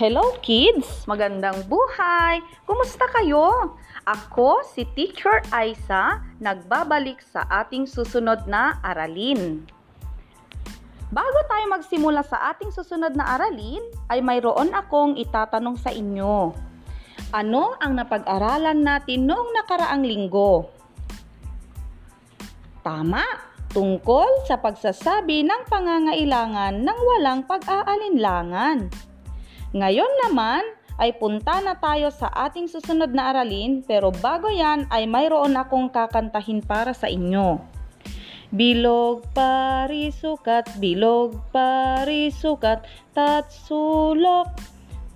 Hello 0.00 0.32
kids! 0.40 1.04
Magandang 1.04 1.68
buhay! 1.68 2.40
Kumusta 2.64 3.04
kayo? 3.12 3.76
Ako 4.08 4.64
si 4.64 4.88
Teacher 4.96 5.44
Aisa, 5.52 6.24
nagbabalik 6.40 7.20
sa 7.20 7.44
ating 7.44 7.84
susunod 7.84 8.48
na 8.48 8.80
aralin. 8.80 9.60
Bago 11.12 11.38
tayo 11.52 11.68
magsimula 11.68 12.24
sa 12.24 12.48
ating 12.48 12.72
susunod 12.72 13.12
na 13.12 13.36
aralin, 13.36 13.84
ay 14.08 14.24
mayroon 14.24 14.72
akong 14.72 15.20
itatanong 15.20 15.76
sa 15.76 15.92
inyo. 15.92 16.56
Ano 17.36 17.76
ang 17.76 17.92
napag-aralan 17.92 18.80
natin 18.80 19.28
noong 19.28 19.52
nakaraang 19.52 20.00
linggo? 20.00 20.72
Tama! 22.80 23.52
Tungkol 23.68 24.48
sa 24.48 24.56
pagsasabi 24.56 25.44
ng 25.44 25.68
pangangailangan 25.68 26.88
ng 26.88 26.98
walang 27.04 27.44
pag-aalinlangan. 27.44 29.09
Ngayon 29.70 30.10
naman 30.26 30.66
ay 30.98 31.14
punta 31.14 31.62
na 31.62 31.78
tayo 31.78 32.10
sa 32.10 32.26
ating 32.26 32.66
susunod 32.66 33.14
na 33.14 33.30
aralin 33.30 33.86
pero 33.86 34.10
bago 34.10 34.50
yan 34.50 34.90
ay 34.90 35.06
mayroon 35.06 35.54
akong 35.54 35.86
kakantahin 35.88 36.58
para 36.58 36.90
sa 36.90 37.06
inyo. 37.06 37.62
Bilog 38.50 39.30
parisukat, 39.30 40.66
bilog 40.82 41.38
parisukat, 41.54 42.82
tatsulok, 43.14 44.50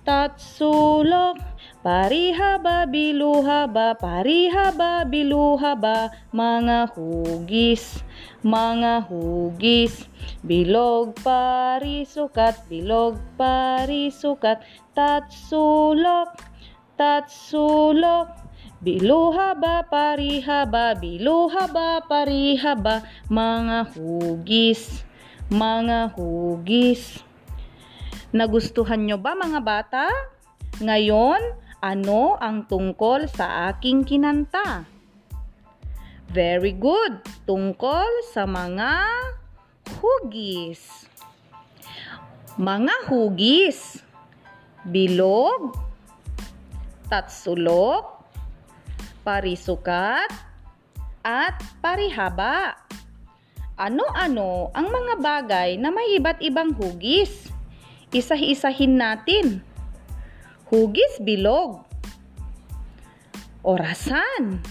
tatsulok, 0.07 1.35
parihaba, 1.85 2.89
biluhaba, 2.89 3.93
parihaba, 3.93 5.05
biluhaba, 5.05 6.09
mga 6.33 6.89
hugis, 6.97 8.01
mga 8.41 9.05
hugis. 9.05 10.09
Bilog 10.41 11.13
parisukat, 11.21 12.65
bilog 12.65 13.21
parisukat, 13.37 14.65
tatsulok, 14.97 16.33
tatsulok. 16.97 18.33
Biluhaba, 18.81 19.85
parihaba, 19.85 20.97
biluhaba, 20.97 22.01
parihaba, 22.09 23.05
mga 23.29 23.93
hugis, 23.93 25.05
mga 25.53 26.17
hugis. 26.17 27.21
Nagustuhan 28.33 29.05
nyo 29.05 29.21
ba 29.21 29.37
mga 29.37 29.61
bata? 29.61 30.05
Ngayon, 30.81 31.64
ano 31.83 32.39
ang 32.39 32.67
tungkol 32.69 33.27
sa 33.31 33.71
aking 33.71 34.07
kinanta? 34.07 34.87
Very 36.31 36.75
good! 36.75 37.23
Tungkol 37.47 38.07
sa 38.31 38.43
mga 38.43 38.91
hugis. 40.03 41.07
Mga 42.59 42.95
hugis. 43.07 44.03
Bilog, 44.85 45.73
tatsulok, 47.09 48.21
parisukat, 49.25 50.29
at 51.25 51.57
parihaba. 51.81 52.77
Ano-ano 53.75 54.69
ang 54.71 54.87
mga 54.87 55.13
bagay 55.19 55.69
na 55.81 55.89
may 55.89 56.15
iba't 56.15 56.39
ibang 56.39 56.71
hugis? 56.77 57.49
Isa-isahin 58.13 58.95
natin. 58.95 59.65
Hugis 60.69 61.21
bilog. 61.21 61.85
Orasan. 63.65 64.61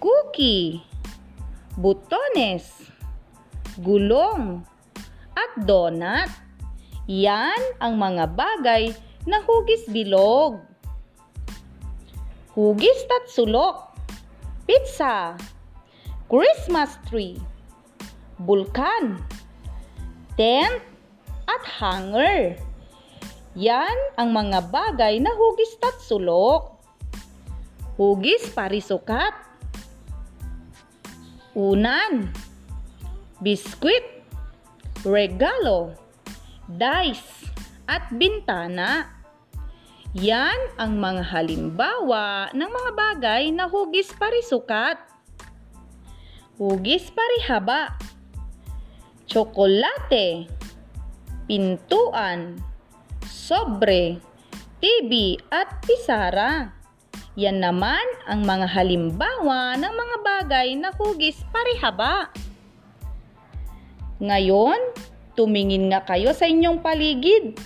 Cookie. 0.00 0.84
Butones 1.74 2.84
gulong, 3.82 4.62
at 5.34 5.52
donut. 5.66 6.30
Yan 7.10 7.58
ang 7.82 7.98
mga 7.98 8.32
bagay 8.32 8.94
na 9.26 9.42
hugis 9.44 9.84
bilog. 9.90 10.62
Hugis 12.54 13.02
tatsulok, 13.10 13.98
pizza, 14.64 15.34
Christmas 16.30 16.96
tree, 17.10 17.36
bulkan, 18.38 19.18
tent, 20.38 20.80
at 21.50 21.64
hanger. 21.66 22.54
Yan 23.54 23.98
ang 24.18 24.34
mga 24.34 24.70
bagay 24.70 25.22
na 25.22 25.30
hugis 25.30 25.78
tatsulok. 25.78 26.74
Hugis 27.94 28.50
parisukat. 28.50 29.34
Unan 31.54 32.34
biskwit, 33.44 34.24
regalo, 35.04 35.92
dice, 36.64 37.52
at 37.84 38.08
bintana. 38.14 39.12
Yan 40.16 40.56
ang 40.80 40.96
mga 40.96 41.28
halimbawa 41.28 42.48
ng 42.56 42.70
mga 42.70 42.90
bagay 42.96 43.52
na 43.52 43.68
hugis 43.68 44.08
parisukat. 44.16 44.96
Hugis 46.56 47.12
parihaba, 47.12 47.98
tsokolate, 49.28 50.48
pintuan, 51.44 52.56
sobre, 53.44 54.16
TV 54.80 55.36
at 55.52 55.84
pisara. 55.84 56.72
Yan 57.36 57.60
naman 57.60 58.00
ang 58.24 58.40
mga 58.40 58.72
halimbawa 58.72 59.76
ng 59.76 59.92
mga 59.92 60.16
bagay 60.24 60.68
na 60.80 60.88
hugis 60.96 61.44
parihaba. 61.52 62.32
Ngayon, 64.22 64.80
tumingin 65.36 65.92
nga 65.92 66.00
kayo 66.08 66.32
sa 66.32 66.48
inyong 66.48 66.80
paligid. 66.80 67.58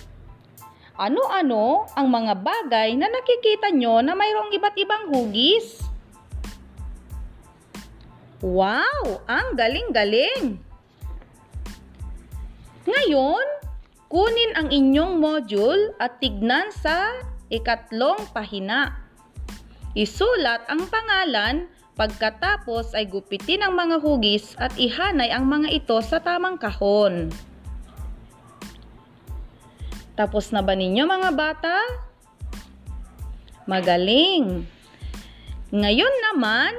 Ano-ano 0.99 1.87
ang 1.95 2.11
mga 2.11 2.33
bagay 2.43 2.99
na 2.99 3.07
nakikita 3.07 3.71
nyo 3.71 4.03
na 4.03 4.17
mayroong 4.19 4.51
iba't 4.51 4.75
ibang 4.75 5.07
hugis? 5.15 5.79
Wow! 8.43 9.23
Ang 9.31 9.55
galing-galing! 9.55 10.59
Ngayon, 12.89 13.58
kunin 14.09 14.51
ang 14.57 14.73
inyong 14.73 15.21
module 15.21 15.93
at 16.01 16.17
tignan 16.17 16.73
sa 16.73 17.13
ikatlong 17.53 18.19
pahina. 18.33 18.97
Isulat 19.93 20.65
ang 20.69 20.85
pangalan 20.89 21.69
Pagkatapos 21.99 22.95
ay 22.95 23.11
gupitin 23.11 23.59
ang 23.59 23.75
mga 23.75 23.99
hugis 23.99 24.55
at 24.55 24.71
ihanay 24.79 25.35
ang 25.35 25.51
mga 25.51 25.67
ito 25.83 25.99
sa 25.99 26.23
tamang 26.23 26.55
kahon. 26.55 27.27
Tapos 30.15 30.55
na 30.55 30.63
ba 30.63 30.79
ninyo 30.79 31.03
mga 31.03 31.29
bata? 31.35 31.75
Magaling! 33.67 34.63
Ngayon 35.75 36.15
naman 36.31 36.71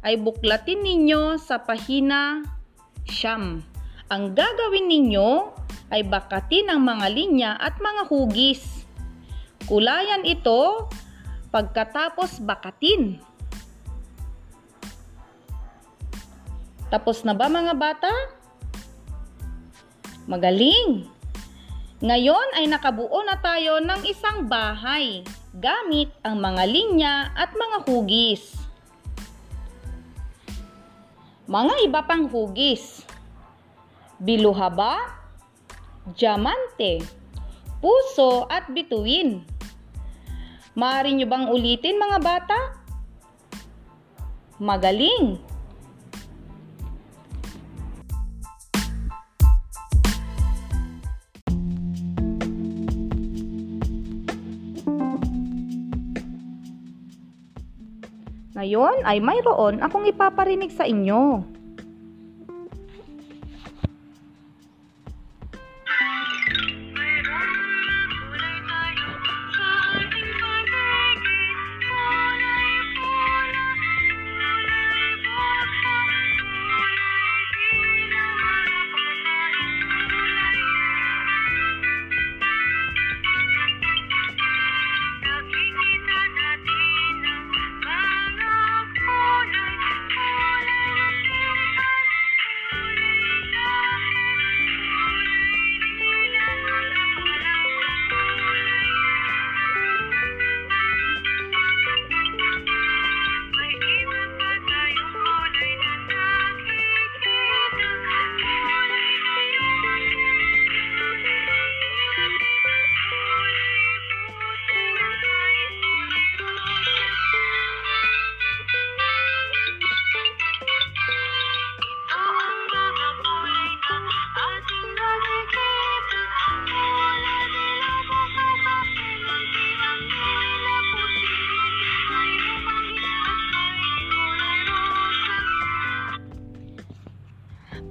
ay 0.00 0.16
buklatin 0.16 0.80
ninyo 0.80 1.36
sa 1.36 1.60
pahina 1.60 2.40
siyam. 3.04 3.60
Ang 4.08 4.32
gagawin 4.32 4.88
ninyo 4.88 5.52
ay 5.92 6.00
bakatin 6.08 6.72
ang 6.72 6.80
mga 6.80 7.06
linya 7.12 7.50
at 7.60 7.76
mga 7.76 8.08
hugis. 8.08 8.88
Kulayan 9.68 10.24
ito 10.24 10.88
pagkatapos 11.52 12.40
bakatin. 12.40 13.20
Tapos 16.88 17.20
na 17.28 17.36
ba 17.36 17.52
mga 17.52 17.76
bata? 17.76 18.12
Magaling! 20.24 21.08
Ngayon 22.02 22.58
ay 22.58 22.66
nakabuo 22.66 23.22
na 23.22 23.38
tayo 23.38 23.78
ng 23.78 24.02
isang 24.08 24.50
bahay 24.50 25.22
gamit 25.54 26.10
ang 26.26 26.40
mga 26.40 26.64
linya 26.66 27.14
at 27.36 27.54
mga 27.54 27.86
hugis. 27.86 28.58
Mga 31.46 31.74
iba 31.86 32.00
pang 32.02 32.26
hugis. 32.26 33.04
Biluhaba, 34.18 35.21
diamante, 36.18 37.02
puso 37.78 38.50
at 38.50 38.66
bituin. 38.74 39.46
Maaari 40.74 41.14
nyo 41.14 41.26
bang 41.28 41.46
ulitin 41.52 42.00
mga 42.00 42.18
bata? 42.18 42.58
Magaling! 44.58 45.38
Ngayon 58.52 59.02
ay 59.02 59.18
mayroon 59.18 59.82
akong 59.82 60.06
ipaparinig 60.06 60.70
sa 60.70 60.86
inyo. 60.86 61.42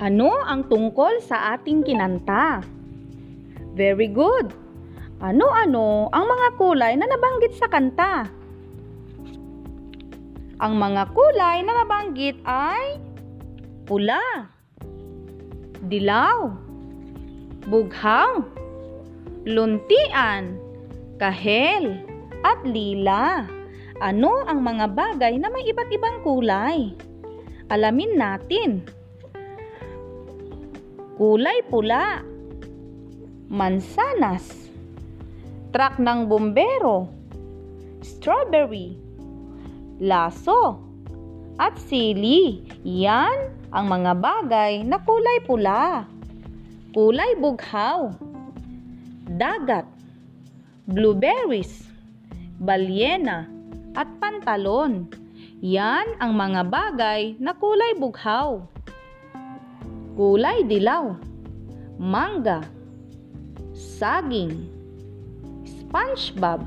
Ano 0.01 0.33
ang 0.33 0.65
tungkol 0.65 1.21
sa 1.21 1.53
ating 1.53 1.85
kinanta? 1.85 2.65
Very 3.77 4.09
good. 4.09 4.49
Ano-ano 5.21 6.09
ang 6.09 6.25
mga 6.25 6.47
kulay 6.57 6.97
na 6.97 7.05
nabanggit 7.05 7.53
sa 7.53 7.69
kanta? 7.69 8.25
Ang 10.57 10.73
mga 10.81 11.05
kulay 11.13 11.61
na 11.61 11.85
nabanggit 11.85 12.33
ay 12.49 12.97
pula, 13.85 14.49
dilaw, 15.85 16.49
bughaw, 17.69 18.41
luntian, 19.45 20.57
kahel, 21.21 22.01
at 22.41 22.57
lila. 22.65 23.45
Ano 24.01 24.41
ang 24.49 24.65
mga 24.65 24.97
bagay 24.97 25.37
na 25.37 25.53
may 25.53 25.61
iba't 25.69 25.93
ibang 25.93 26.25
kulay? 26.25 26.89
Alamin 27.69 28.17
natin. 28.17 28.81
Kulay 31.21 31.61
pula, 31.69 32.25
mansanas, 33.45 34.73
truck 35.69 36.01
ng 36.01 36.25
bombero, 36.25 37.13
strawberry, 38.01 38.97
laso, 40.01 40.81
at 41.61 41.77
sili. 41.77 42.65
Yan 42.81 43.53
ang 43.69 43.85
mga 43.85 44.17
bagay 44.17 44.81
na 44.81 44.97
kulay 44.97 45.37
pula. 45.45 46.09
Kulay 46.89 47.37
bughaw, 47.37 48.17
dagat, 49.37 49.85
blueberries, 50.89 51.85
balyena, 52.57 53.45
at 53.93 54.09
pantalon. 54.17 55.05
Yan 55.61 56.17
ang 56.17 56.33
mga 56.33 56.65
bagay 56.65 57.37
na 57.37 57.53
kulay 57.53 57.93
bughaw. 58.01 58.80
Kulay 60.21 60.61
dilaw, 60.69 61.17
mangga, 61.97 62.61
saging, 63.73 64.69
SpongeBob, 65.65 66.61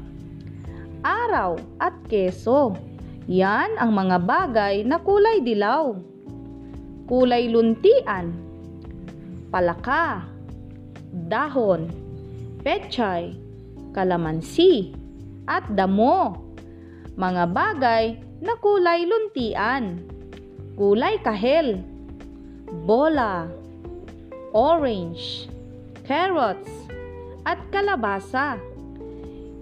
araw 1.06 1.62
at 1.78 1.94
keso. 2.10 2.74
Yan 3.30 3.78
ang 3.78 3.94
mga 3.94 4.26
bagay 4.26 4.82
na 4.82 4.98
kulay 4.98 5.38
dilaw. 5.38 5.94
Kulay 7.06 7.46
luntian, 7.46 8.34
palaka, 9.54 10.26
dahon, 11.30 11.94
pechay, 12.66 13.38
kalamansi, 13.94 14.98
at 15.46 15.62
damo. 15.78 16.42
Mga 17.14 17.44
bagay 17.54 18.18
na 18.42 18.58
kulay 18.58 19.06
luntian. 19.06 20.02
Kulay 20.74 21.22
kahel, 21.22 21.94
bola, 22.70 23.49
orange, 24.55 25.50
carrots, 26.06 26.70
at 27.44 27.61
kalabasa. 27.69 28.56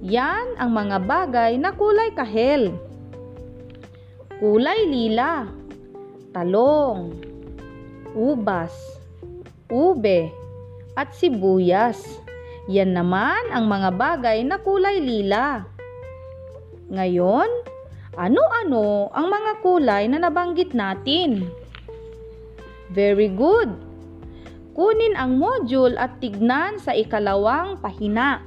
Yan 0.02 0.58
ang 0.58 0.70
mga 0.74 0.98
bagay 1.06 1.52
na 1.58 1.70
kulay 1.74 2.10
kahel. 2.14 2.74
Kulay 4.42 4.90
lila, 4.90 5.46
talong, 6.34 7.14
ubas, 8.14 8.74
ube, 9.70 10.34
at 10.98 11.14
sibuyas. 11.14 12.02
Yan 12.66 12.94
naman 12.94 13.50
ang 13.50 13.66
mga 13.70 13.90
bagay 13.94 14.38
na 14.42 14.58
kulay 14.58 14.98
lila. 14.98 15.66
Ngayon, 16.90 17.50
ano-ano 18.18 19.08
ang 19.14 19.26
mga 19.30 19.52
kulay 19.64 20.04
na 20.10 20.18
nabanggit 20.20 20.74
natin? 20.76 21.61
Very 22.92 23.32
good! 23.32 23.72
Kunin 24.72 25.16
ang 25.16 25.36
module 25.36 25.96
at 26.00 26.16
tignan 26.20 26.80
sa 26.80 26.96
ikalawang 26.96 27.80
pahina. 27.80 28.40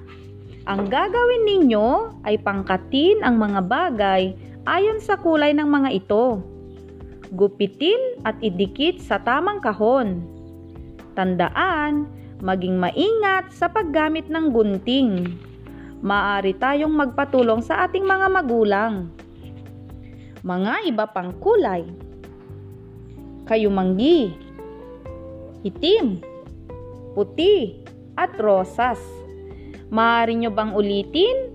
Ang 0.66 0.90
gagawin 0.90 1.46
ninyo 1.46 2.22
ay 2.26 2.42
pangkatin 2.42 3.22
ang 3.22 3.38
mga 3.38 3.62
bagay 3.66 4.34
ayon 4.66 4.98
sa 4.98 5.18
kulay 5.22 5.54
ng 5.54 5.70
mga 5.70 5.90
ito. 5.94 6.42
Gupitin 7.34 8.22
at 8.26 8.38
idikit 8.42 8.98
sa 9.02 9.22
tamang 9.22 9.62
kahon. 9.62 10.26
Tandaan, 11.14 12.10
maging 12.42 12.82
maingat 12.82 13.54
sa 13.54 13.70
paggamit 13.70 14.26
ng 14.30 14.50
gunting. 14.50 15.38
Maaari 16.02 16.58
tayong 16.58 16.94
magpatulong 16.94 17.62
sa 17.62 17.86
ating 17.86 18.06
mga 18.06 18.28
magulang. 18.30 19.10
Mga 20.46 20.90
iba 20.90 21.06
pang 21.10 21.34
kulay. 21.38 22.05
Kayumanggi, 23.46 24.34
itim, 25.62 26.18
puti, 27.14 27.78
at 28.18 28.34
rosas. 28.42 28.98
Maaari 29.94 30.34
nyo 30.42 30.50
bang 30.50 30.74
ulitin? 30.74 31.54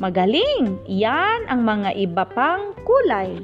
Magaling! 0.00 0.80
Yan 0.88 1.44
ang 1.46 1.60
mga 1.60 1.92
iba 1.94 2.24
pang 2.24 2.72
kulay. 2.88 3.36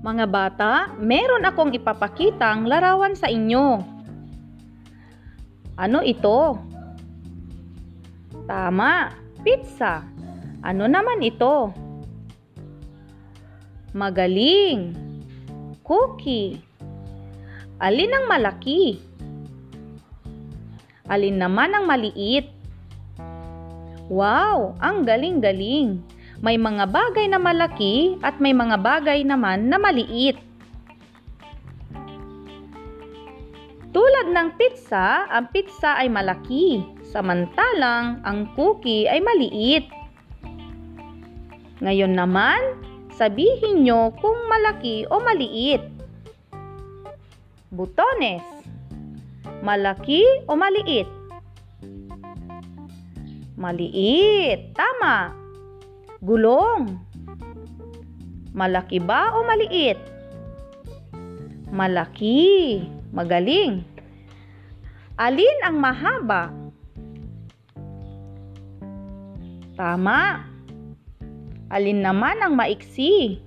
Mga 0.00 0.26
bata, 0.30 0.72
meron 1.02 1.44
akong 1.44 1.74
ipapakitang 1.74 2.64
larawan 2.70 3.12
sa 3.18 3.26
inyo. 3.26 3.99
Ano 5.80 6.04
ito? 6.04 6.60
Tama, 8.44 9.16
pizza. 9.40 10.04
Ano 10.60 10.84
naman 10.84 11.24
ito? 11.24 11.72
Magaling. 13.96 14.92
Cookie. 15.80 16.60
Alin 17.80 18.12
ang 18.12 18.28
malaki? 18.28 19.00
Alin 21.08 21.40
naman 21.40 21.72
ang 21.72 21.88
maliit? 21.88 22.52
Wow, 24.12 24.76
ang 24.84 25.08
galing-galing. 25.08 26.04
May 26.44 26.60
mga 26.60 26.92
bagay 26.92 27.24
na 27.32 27.40
malaki 27.40 28.20
at 28.20 28.36
may 28.36 28.52
mga 28.52 28.76
bagay 28.84 29.24
naman 29.24 29.72
na 29.72 29.80
maliit. 29.80 30.49
Tulad 33.90 34.30
ng 34.30 34.54
pizza, 34.54 35.26
ang 35.26 35.50
pizza 35.50 35.98
ay 35.98 36.06
malaki, 36.06 36.78
samantalang 37.10 38.22
ang 38.22 38.46
cookie 38.54 39.10
ay 39.10 39.18
maliit. 39.18 39.90
Ngayon 41.82 42.14
naman, 42.14 42.78
sabihin 43.10 43.82
nyo 43.82 44.14
kung 44.22 44.38
malaki 44.46 45.10
o 45.10 45.18
maliit. 45.18 45.82
Butones. 47.74 48.46
Malaki 49.66 50.22
o 50.46 50.54
maliit? 50.54 51.10
Maliit. 53.58 54.70
Tama. 54.78 55.34
Gulong. 56.22 56.94
Malaki 58.54 59.02
ba 59.02 59.34
o 59.34 59.42
maliit? 59.42 59.98
Malaki. 61.74 62.99
Magaling. 63.10 63.82
Alin 65.18 65.58
ang 65.66 65.76
mahaba? 65.82 66.54
Tama. 69.74 70.46
Alin 71.70 72.00
naman 72.02 72.38
ang 72.38 72.54
maiksi? 72.54 73.42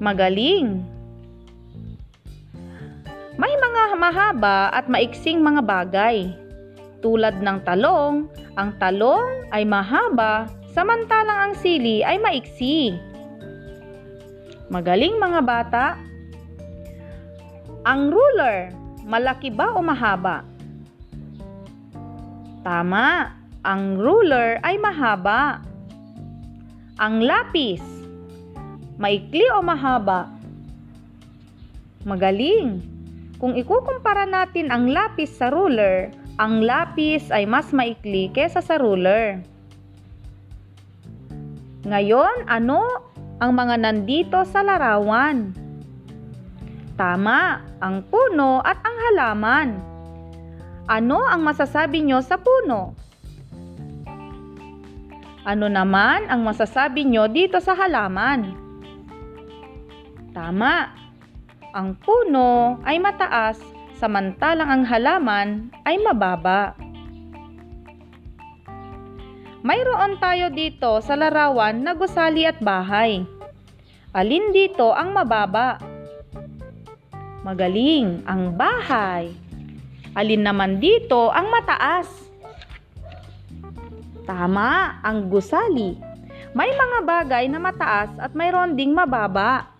Magaling. 0.00 0.82
May 3.36 3.54
mga 3.54 3.82
mahaba 4.00 4.72
at 4.72 4.88
maiksing 4.88 5.40
mga 5.40 5.62
bagay. 5.64 6.32
Tulad 7.02 7.42
ng 7.42 7.58
talong, 7.66 8.30
ang 8.54 8.76
talong 8.78 9.48
ay 9.50 9.66
mahaba, 9.66 10.46
samantalang 10.70 11.50
ang 11.50 11.54
sili 11.58 12.04
ay 12.06 12.16
maiksi. 12.20 12.94
Magaling 14.70 15.18
mga 15.20 15.40
bata. 15.44 16.11
Ang 17.82 18.14
ruler, 18.14 18.70
malaki 19.02 19.50
ba 19.50 19.74
o 19.74 19.82
mahaba? 19.82 20.46
Tama, 22.62 23.34
ang 23.66 23.98
ruler 23.98 24.62
ay 24.62 24.78
mahaba. 24.78 25.58
Ang 27.02 27.26
lapis, 27.26 27.82
maikli 29.02 29.42
o 29.50 29.66
mahaba? 29.66 30.30
Magaling. 32.06 32.78
Kung 33.42 33.58
ikukumpara 33.58 34.30
natin 34.30 34.70
ang 34.70 34.86
lapis 34.86 35.34
sa 35.34 35.50
ruler, 35.50 36.14
ang 36.38 36.62
lapis 36.62 37.34
ay 37.34 37.50
mas 37.50 37.74
maikli 37.74 38.30
kesa 38.30 38.62
sa 38.62 38.78
ruler. 38.78 39.42
Ngayon, 41.82 42.46
ano 42.46 43.10
ang 43.42 43.58
mga 43.58 43.74
nandito 43.82 44.38
sa 44.46 44.62
larawan? 44.62 45.61
Tama, 46.92 47.64
ang 47.80 48.04
puno 48.06 48.60
at 48.60 48.76
ang 48.84 48.96
halaman. 49.08 49.68
Ano 50.86 51.24
ang 51.24 51.40
masasabi 51.40 52.04
nyo 52.04 52.20
sa 52.20 52.36
puno? 52.36 52.92
Ano 55.42 55.66
naman 55.66 56.30
ang 56.30 56.44
masasabi 56.44 57.08
nyo 57.08 57.26
dito 57.26 57.58
sa 57.58 57.74
halaman? 57.74 58.54
Tama. 60.36 60.92
Ang 61.72 61.96
puno 61.96 62.78
ay 62.84 63.00
mataas 63.00 63.56
samantalang 64.02 64.66
ang 64.66 64.84
halaman 64.84 65.70
ay 65.86 65.94
mababa. 66.02 66.74
Mayroon 69.62 70.18
tayo 70.18 70.50
dito 70.50 70.98
sa 70.98 71.14
larawan 71.14 71.86
na 71.86 71.94
gusali 71.94 72.42
at 72.42 72.58
bahay. 72.58 73.22
Alin 74.10 74.50
dito 74.50 74.90
ang 74.90 75.14
mababa? 75.14 75.91
Magaling, 77.42 78.22
ang 78.22 78.54
bahay. 78.54 79.34
Alin 80.14 80.46
naman 80.46 80.78
dito 80.78 81.26
ang 81.34 81.50
mataas? 81.50 82.06
Tama, 84.22 85.02
ang 85.02 85.26
gusali. 85.26 85.98
May 86.54 86.70
mga 86.70 86.98
bagay 87.02 87.50
na 87.50 87.58
mataas 87.58 88.14
at 88.22 88.30
mayroon 88.38 88.78
ding 88.78 88.94
mababa. 88.94 89.74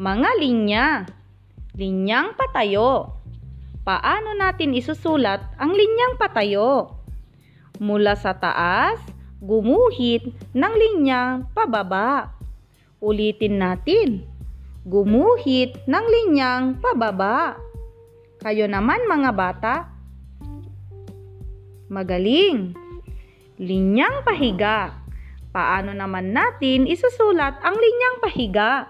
Mga 0.00 0.30
linya. 0.40 0.86
Linyang 1.76 2.32
patayo. 2.32 3.20
Paano 3.84 4.32
natin 4.32 4.72
isusulat 4.72 5.60
ang 5.60 5.76
linyang 5.76 6.16
patayo? 6.16 6.95
Mula 7.76 8.16
sa 8.16 8.32
taas, 8.32 8.96
gumuhit 9.44 10.32
ng 10.56 10.72
linyang 10.72 11.44
pababa. 11.52 12.32
Ulitin 13.04 13.60
natin. 13.60 14.24
Gumuhit 14.88 15.84
ng 15.84 16.04
linyang 16.08 16.80
pababa. 16.80 17.60
Kayo 18.40 18.64
naman 18.64 19.04
mga 19.04 19.30
bata. 19.36 19.74
Magaling. 21.92 22.72
Linyang 23.60 24.24
pahiga. 24.24 24.96
Paano 25.52 25.92
naman 25.92 26.32
natin 26.32 26.88
isusulat 26.88 27.60
ang 27.60 27.76
linyang 27.76 28.16
pahiga? 28.24 28.88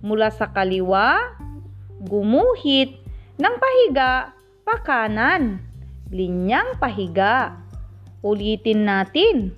Mula 0.00 0.32
sa 0.32 0.48
kaliwa, 0.48 1.34
gumuhit 2.04 3.02
ng 3.36 3.54
pahiga 3.58 4.32
pa 4.64 4.76
kanan. 4.80 5.60
Linyang 6.08 6.80
pahiga. 6.80 7.67
Ulitin 8.28 8.84
natin. 8.84 9.56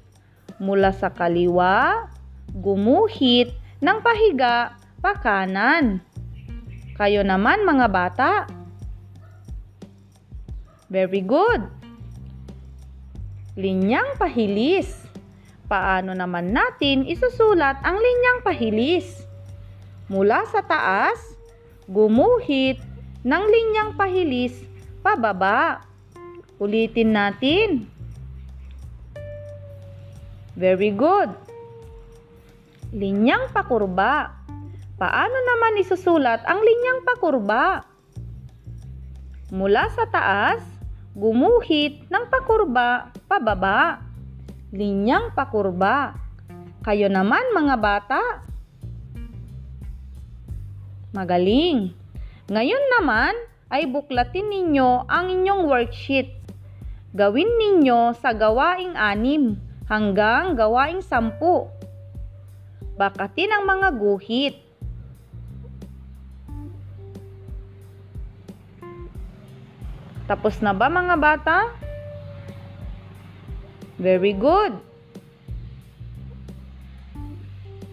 Mula 0.63 0.95
sa 0.95 1.11
kaliwa, 1.11 2.07
gumuhit 2.55 3.51
ng 3.83 3.99
pahiga 3.99 4.79
pa 5.03 5.19
kanan. 5.19 5.99
Kayo 6.95 7.27
naman 7.27 7.67
mga 7.67 7.87
bata. 7.91 8.33
Very 10.87 11.27
good. 11.27 11.67
Linyang 13.59 14.15
pahilis. 14.15 15.03
Paano 15.67 16.15
naman 16.15 16.55
natin 16.55 17.07
isusulat 17.07 17.79
ang 17.83 17.99
linyang 17.99 18.43
pahilis? 18.47 19.27
Mula 20.11 20.43
sa 20.51 20.63
taas, 20.67 21.19
gumuhit 21.87 22.83
ng 23.23 23.43
linyang 23.47 23.95
pahilis 23.95 24.67
pababa. 25.03 25.87
Ulitin 26.61 27.15
natin. 27.17 28.00
Very 30.61 30.93
good. 30.93 31.33
Linyang 32.93 33.49
pakurba. 33.49 34.45
Paano 35.01 35.33
naman 35.41 35.81
isusulat 35.81 36.45
ang 36.45 36.61
linyang 36.61 37.01
pakurba? 37.01 37.89
Mula 39.57 39.89
sa 39.97 40.05
taas, 40.13 40.61
gumuhit 41.17 42.05
ng 42.13 42.29
pakurba 42.29 43.09
pababa. 43.25 44.05
Linyang 44.77 45.33
pakurba. 45.33 46.13
Kayo 46.85 47.09
naman 47.09 47.57
mga 47.57 47.77
bata. 47.81 48.21
Magaling. 51.17 51.97
Ngayon 52.53 52.85
naman 53.01 53.33
ay 53.73 53.89
buklatin 53.89 54.53
ninyo 54.53 55.09
ang 55.09 55.33
inyong 55.33 55.65
worksheet. 55.65 56.37
Gawin 57.17 57.49
ninyo 57.49 58.13
sa 58.21 58.37
gawaing 58.37 58.93
anim 58.93 59.70
hanggang 59.91 60.55
gawaing 60.55 61.03
sampu. 61.03 61.67
Bakatin 62.95 63.51
ang 63.51 63.67
mga 63.67 63.89
guhit. 63.99 64.55
Tapos 70.31 70.63
na 70.63 70.71
ba 70.71 70.87
mga 70.87 71.17
bata? 71.19 71.59
Very 73.99 74.31
good. 74.31 74.79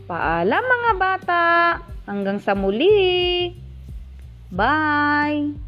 Paalam 0.06 0.64
mga 0.64 0.92
bata. 1.02 1.46
Hanggang 2.06 2.38
sa 2.38 2.54
muli. 2.54 3.52
Bye! 4.54 5.67